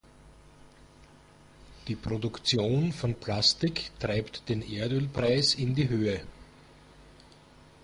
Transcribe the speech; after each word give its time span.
Die 1.87 1.93
Produktion 1.95 2.91
von 2.91 3.13
Plastik 3.13 3.91
treibt 3.99 4.49
den 4.49 4.63
Erdölpreis 4.63 5.53
in 5.53 5.75
die 5.75 5.89
Höhe. 5.89 6.23